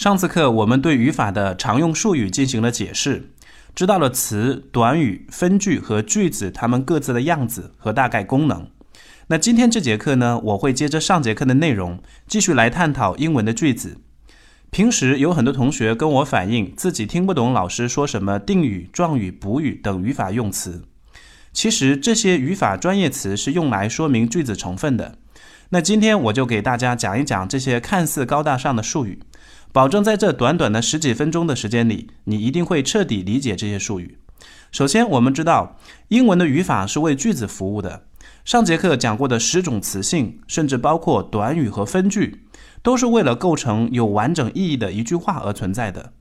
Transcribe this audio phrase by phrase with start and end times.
[0.00, 3.32] 上次课我们对语法的常用术语进行了解释，
[3.74, 8.66] 知道了词、短语、分句和句子它们各自的样子和大概功能。
[9.26, 13.98] 那今天这节课呢，我会接着上节课的内容，继续来探讨英文的句子。
[14.70, 20.84] 平时有很多同学跟我反映自己听不懂老师说什么定语、状语、补语等语法用词。
[21.52, 25.18] 其实这些语法专业词是用来说明句子成分的。
[25.72, 29.20] 那今天我就给大家讲一讲这些看似高大上的术语。
[29.72, 34.18] 保证在这短短的十几分钟的时间里，你一定会彻底理解这些术语。
[34.72, 35.76] 首先，我们知道
[36.08, 38.06] 英文的语法是为句子服务的。
[38.44, 42.42] 上节课讲过的十种词性，甚至包括短语和分句，
[42.82, 46.14] 都是为了构成有完整意义的一句话而存在的。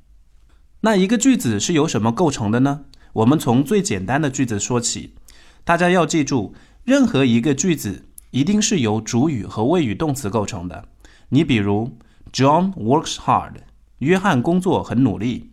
[0.81, 2.81] 那一个句子是由什么构成的呢？
[3.13, 5.15] 我们从最简单的句子说起。
[5.63, 6.53] 大家要记住，
[6.83, 10.85] 任何一个句子一定是由主语和谓语动词构成的。
[11.29, 11.97] 你比如。
[12.31, 13.53] John works hard.
[13.99, 15.51] 约翰工作很努力。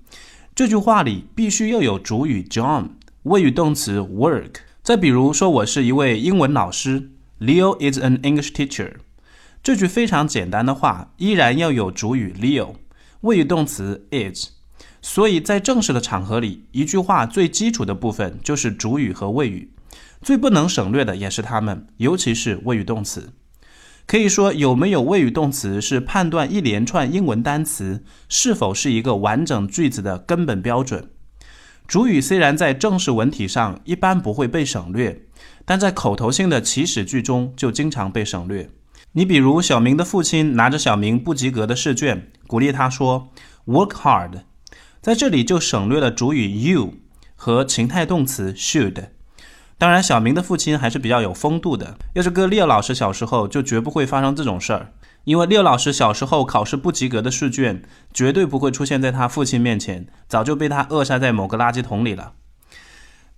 [0.55, 2.91] 这句话里必须要有主语 John，
[3.25, 4.57] 谓语动词 work。
[4.83, 7.11] 再比如说，我是一位英文老师。
[7.41, 8.95] Leo is an English teacher。
[9.63, 12.75] 这句非常简单的话，依然要有主语 Leo，
[13.23, 14.51] 谓语动词 is。
[15.03, 19.71] 所以在正式的场合里，一句话最基础的部分就是主语和谓语，
[20.23, 23.33] 最不能省略的也是它们，尤其是谓语动词。
[24.07, 31.11] 可以说，有没有谓语动词是判断一连串英文单词是否是一个完整句子的根本标准。
[31.89, 35.23] 主语虽然在正式文体上一般不会被省略，
[35.65, 38.71] 但在口头性的祈使句中就经常被省略。
[39.13, 43.33] 你比如，小明的父亲拿着小明不及格的试卷，鼓励他说
[43.67, 44.43] ：“Work hard。”
[45.03, 46.95] 在这里就省略了主语 you
[47.35, 49.16] 和情态动词 should。
[49.79, 51.99] 当然，小明的父亲还是比较有风度的。
[52.15, 54.93] 要是搁列老师小时候，就绝不会发生这种事儿，
[55.25, 57.83] 因为列老师小时候考试不及格的试卷，
[58.15, 62.33] 绝对不会出现在他父亲面前，早就被他扼杀在某个垃圾桶里了。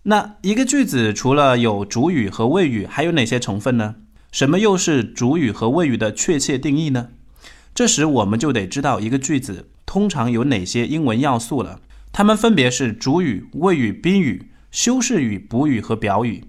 [0.05, 3.97] 那一个句子除了有主语和谓语，还有哪些成分呢？
[4.31, 7.09] 什么又是主语和谓语的确切定义呢？
[7.75, 11.81] 这时我们就得知道一个句子通常有哪些英文要素了。
[12.13, 14.51] 它们分别是主语、谓语、宾语。
[14.71, 16.45] 修饰语、补语和表语，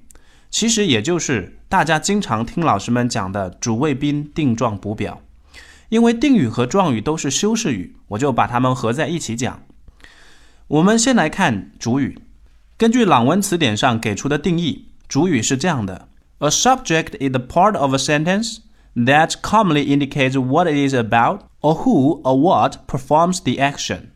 [0.49, 5.21] 其实也就是大家经常听老师们讲的主谓宾、定状补表。
[5.89, 9.63] 因为定语和状语都是修饰语，我就把它们合在一起讲。
[10.67, 12.19] 我们先来看主语。
[12.77, 18.57] 根据朗文词典上给出的定义，主语是这样的：A subject is the part of a sentence
[18.95, 24.11] that commonly indicates what it is about or who or what performs the action。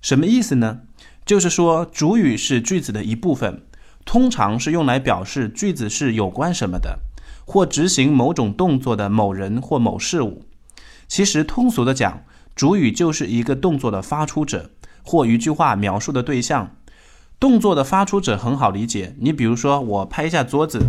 [0.00, 0.80] 什么意思呢？
[1.26, 3.62] 就是说，主语是句子的一部分，
[4.04, 7.00] 通常是用来表示句子是有关什么的，
[7.44, 10.46] 或执行某种动作的某人或某事物。
[11.08, 12.22] 其实通俗的讲，
[12.54, 14.70] 主语就是一个动作的发出者，
[15.02, 16.76] 或一句话描述的对象。
[17.40, 20.80] 动作的发出者很好理解，你比如说我拍一下桌子，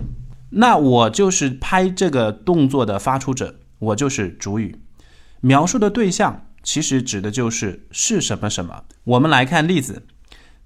[0.51, 4.79] 那我就是拍这个动作的发出者，我就是主语。
[5.41, 8.83] 描述的对象其实指的就是是什么什么。
[9.03, 10.05] 我们来看例子。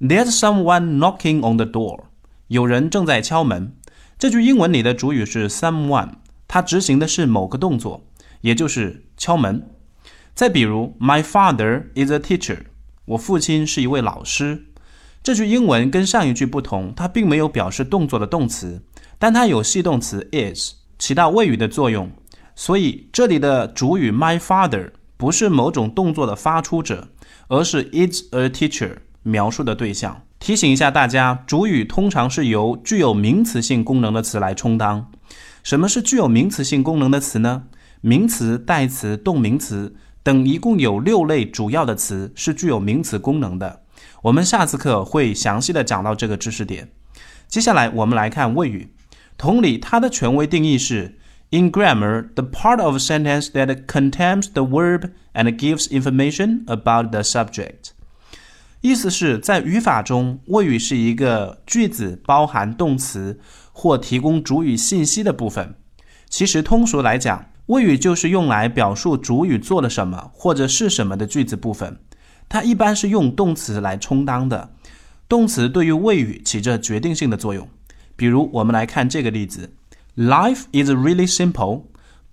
[0.01, 2.05] There's someone knocking on the door。
[2.47, 3.75] 有人正在敲门。
[4.17, 6.13] 这句英文里的主语是 someone，
[6.47, 8.03] 它执行的是某个动作，
[8.41, 9.69] 也就是敲门。
[10.33, 12.61] 再比如，My father is a teacher。
[13.05, 14.65] 我父亲是一位老师。
[15.21, 18.81] 这句英文跟上一句不同，它并没有表示动作的动词，
[19.19, 22.11] 但它有系动词 is，起到谓语的作用。
[22.55, 27.09] 所以这里的主语 My father 不是某种动作的发出者，
[27.49, 28.97] 而是 is a teacher。
[29.23, 35.11] 描述的对象，提醒一下大家，主语通常是由具有名词性功能的词来充当。
[35.63, 37.63] 什么是具有名词性功能的词呢？
[38.01, 43.83] 名词、代词、动名词等一共有六类主要的词是具有名词功能的。
[44.23, 46.89] 我们下次课会详细的讲到这个知识点。
[47.47, 48.91] 接下来我们来看谓语，
[49.37, 51.19] 同理，它的权威定义是
[51.51, 57.91] ：In grammar, the part of sentence that contains the verb and gives information about the subject.
[58.81, 63.39] 意思是在语法中，谓语是一个句子包含动词
[63.71, 65.75] 或提供主语信息的部分。
[66.27, 71.99] 其实通俗来讲，谓语就是用来表述主语做了什么或者是什么的句子部分。
[72.49, 74.71] 它一般是用动词来充当的，
[75.29, 77.69] 动词对于谓语起着决定性的作用。
[78.15, 79.73] 比如，我们来看这个例子
[80.17, 81.83] ：Life is really simple,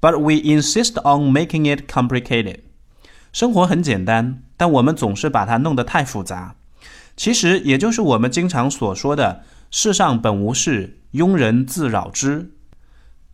[0.01, 2.61] but we insist on making it complicated.
[3.33, 6.57] 生活很简单，但我们总是把它弄得太复杂。
[7.17, 12.53] 其实也就是我们经常所说的“世上本无事，庸人自扰之”。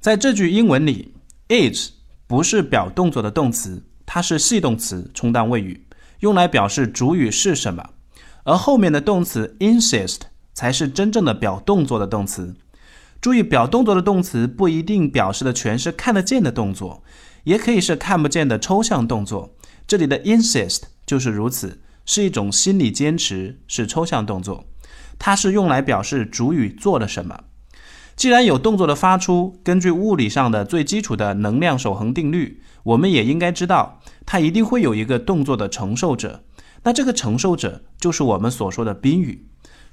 [0.01, 1.15] 在这句英文里
[1.49, 1.91] ，is
[2.27, 5.87] 不是表动作的动词，它是系动词充当谓语，
[6.21, 7.91] 用来表示主语是什么，
[8.45, 10.21] 而后面的动词 insist
[10.53, 12.55] 才是真正的表动作的动词。
[13.21, 17.03] 注意，表动作的动词不一定表示的全是看得见的动作，
[17.45, 19.55] 也可以是看不见的抽象动作。
[19.87, 24.65] 这里的 insist 就是如此，是一种心理坚持，是抽象动作。
[25.19, 27.45] 它是用来表示主语做了什么。
[28.17, 36.45] 既然有动作的发出，根据物理上的最基础的能量守恒定律，我们也应该知道，它一定会有一个动作的承受者。
[36.83, 39.49] 那这个承受者就是我们所说的宾语。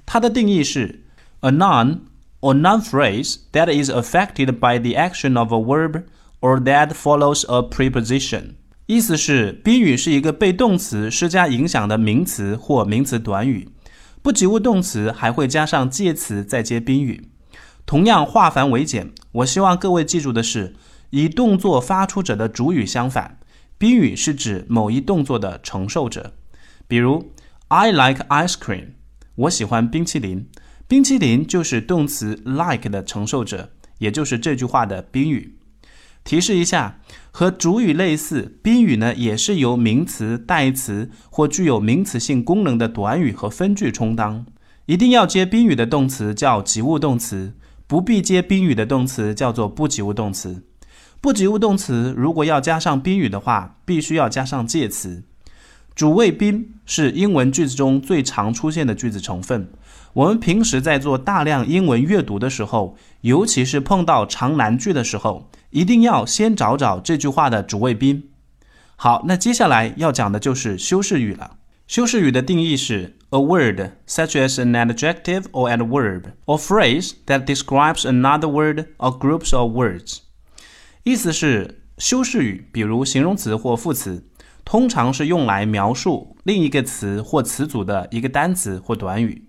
[0.06, 1.04] 它的定义是
[1.40, 2.00] a noun。
[2.42, 6.02] or noun phrase that is affected by the action of a verb
[6.40, 8.56] or that follows a preposition。
[8.86, 13.68] 意思是，宾语是一个被动词施加影响的名词或名词短语。
[14.20, 17.28] 不及物动词还会加上介词再接宾语。
[17.86, 20.74] 同样化繁为简，我希望各位记住的是，
[21.10, 23.38] 以动作发出者的主语相反，
[23.78, 26.34] 宾语是指某一动作的承受者。
[26.86, 27.32] 比如
[27.68, 28.90] ，I like ice cream。
[29.34, 30.48] 我喜欢冰淇淋。
[30.86, 35.58] 冰淇淋就是动词 like 的承受者，也就是这句话的宾语。
[36.24, 44.46] 提示一下，和主语类似，宾语呢也是由名词、代词或具有名词性功能的短语和分句充当。
[44.86, 47.54] 一定要接宾语的动词叫及物动词，
[47.86, 50.64] 不必接宾语的动词叫做不及物动词。
[51.20, 55.22] 不及物动词如果要加上宾语的话，必须要加上介词。
[55.94, 59.68] 主谓宾是英文句子中最常出现的句子成分。
[60.14, 68.30] 我们平时在做大量英文阅读的时候，尤其是碰到长难句的时候，一定要先找找这句话的主谓宾。
[68.96, 71.56] 好，那接下来要讲的就是修饰语了。
[71.88, 79.56] 修饰语的定义是：a word such as an adjective or adverb or phrase that describes another word or groups
[79.56, 80.18] of words。
[81.02, 84.26] 意思是，修饰语，比如形容词或副词，
[84.64, 89.48] 通常是用来描述另一个词或词组的一个单词或短语。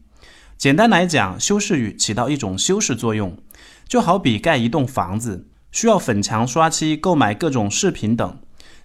[0.58, 3.38] 简单来讲，修饰语起到一种修饰作用，
[3.88, 8.38] 就好比盖一栋房子需要粉墙、刷漆、购买各种饰品等，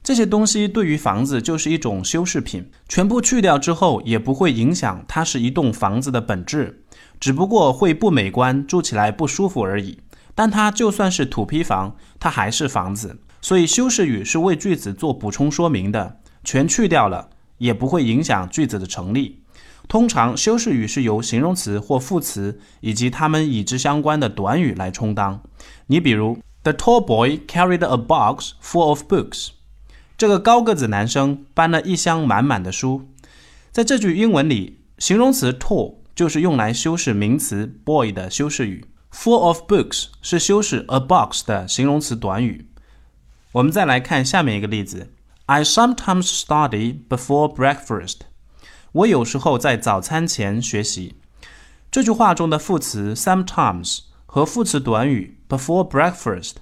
[0.02, 2.70] 这些东西对于房子就是一种修饰品。
[2.88, 6.82] 全部去掉之后，也不会影响它是一栋房子的本质，
[7.20, 10.00] 只不过会不美观，住起来不舒服而已。
[10.34, 13.20] 但它就算是土坯房，它还是房子。
[13.42, 19.44] 所以修饰语是为句子做补充说明的，全去掉了也不会影响句子的成立。
[19.86, 25.40] 通常修饰语是由形容词或副词以及它们与之相关的短语来充当。
[25.86, 26.38] 你比如
[26.68, 29.52] ，The tall boy carried a box full of books。
[30.18, 33.08] 这个高个子男生搬了一箱满满的书。
[33.72, 42.68] 在这句英文里，形容词 tall 就是用来修饰名词 boy 的修饰语，full of books 是修饰 a box 的形容词短语。
[43.52, 45.14] 我们再来看下面一个例子
[45.46, 48.18] ：I sometimes study before breakfast。
[48.92, 51.14] 我有时候在早餐前学习。
[51.90, 56.54] 这句话中的副词 sometimes 和副词短语 before breakfast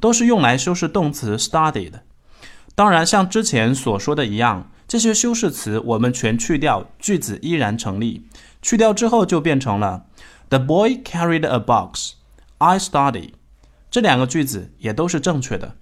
[0.00, 2.02] 都是用来修饰动词 study 的。
[2.74, 8.26] 当然，像之前所说的一样，这些修饰词我们全去掉，句子依然成立。
[8.60, 10.06] 去掉之后就变成了
[10.48, 12.14] The boy carried a box.
[12.58, 13.32] I study.
[13.90, 15.74] 这两个句子也都是正确的。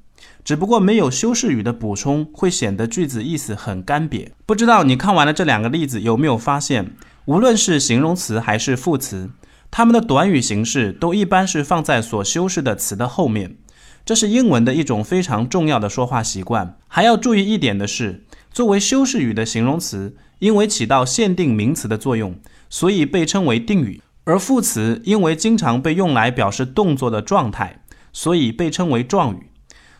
[0.42, 4.30] 只不过没有修饰语的补充，会显得句子意思很干瘪。
[4.46, 9.30] 不知道你看完了这两个例子有没有发现，无论是形容词还是副词，
[9.70, 13.56] 它们的短语形式都一般是放在所修饰的词的后面。
[14.04, 16.76] 这是英文的一种非常重要的说话习惯。
[16.88, 22.34] 还要注意一点的是，作为修饰语的形容词，因为起到限定名词的作用，
[22.68, 29.50] 所以被称为定语；而副词因为经常被用来表示动作的状态，所以被称为状语。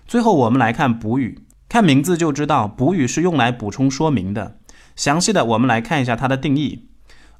[0.08, 1.46] 最后，我们来看补语。
[1.68, 4.56] 看名字就知道，补语是用来补充说明的。
[4.96, 6.88] 详细的，我们来看一下它的定义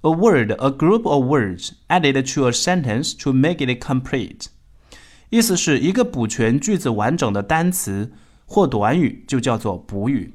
[0.03, 4.47] ：a word, a group of words added to a sentence to make it complete。
[5.31, 8.13] 意思是一个补全句子完整的单词
[8.47, 10.35] 或短语，就叫做补语。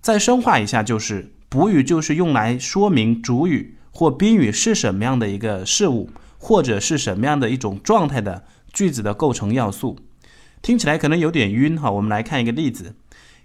[0.00, 9.98] 再深化一下，就是补语就是用来说明主语或宾语是什么样的一个事物，或者是什么样的一种状态的句子的构成要素。
[10.62, 12.94] 听起来可能有点晕哈，我们来看一个例子。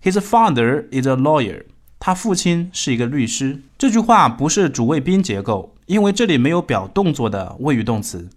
[0.04, 1.64] His father is a lawyer。
[2.00, 3.62] 他父亲是一个律师。
[3.78, 8.30] 这句话不是主谓宾结构，因为这里没有表动作的谓语动词，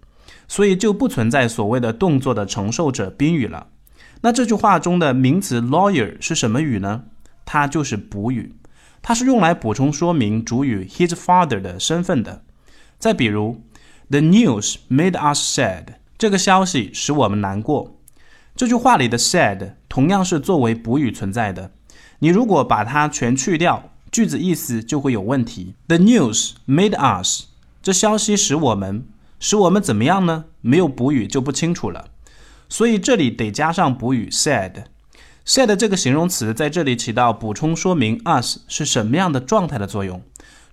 [0.47, 3.67] 所以就不存在所谓的动作的承受者宾语了。
[4.21, 7.03] 那这句话中的名词 lawyer 是什么语呢？
[7.45, 8.55] 它就是补语，
[9.01, 12.43] 它是用来补充说明主语 his father 的身份的。
[12.97, 13.61] 再比如
[14.09, 15.85] ，The news made us sad。
[16.17, 17.97] 这个消息使我们难过。
[18.55, 21.71] 这句话里的 sad 同样是作为补语存在的。
[22.19, 25.75] 你如果把它全去掉，句子意思就会有问题。
[25.87, 27.45] The news made us，
[27.81, 29.05] 这消息使我们，
[29.39, 30.45] 使我们怎么样呢？
[30.61, 32.09] 没有补语就不清楚了，
[32.67, 34.83] 所以这里得加上补语 said。
[35.45, 40.21] said 这个形容词在这里起到补充说明 us 是什么样的状态的作用，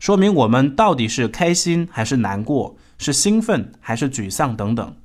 [0.01, 4.97] 说明我们到底是开心还是难过，是兴奋还是沮丧等等。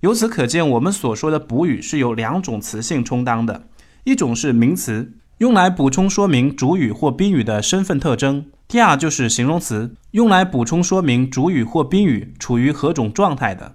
[0.00, 3.64] 由此可见，我们所说的补语是由两种词性充当的，
[4.04, 13.74] 一种是名词，用来补充说明主语或宾语的身份特征；第二就是形容词，用来补充说明主语或宾语处于何种状态的。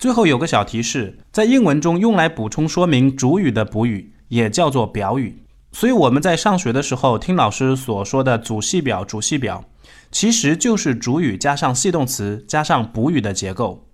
[0.00, 5.44] 最后有个小提示，在英文中用来补充说明主语的补语也叫做表语。
[5.70, 9.64] 所以我们在上学的时候听老师所说的主系表、主系表，
[10.10, 13.86] 其实就是主语加上系动词加上补语的结构。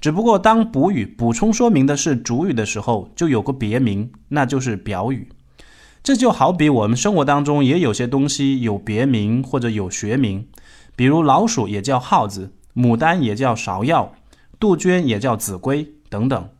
[0.00, 5.30] 只不过，当补语补充说明的是主语的时候，就有个别名，那就是表语。
[6.04, 10.46] 这就好比我们生活当中也有些东西有别名或者有学名，
[10.94, 14.12] 比如老鼠也叫耗子，牡丹也叫芍药，
[14.60, 16.50] 杜鹃也叫子规等等。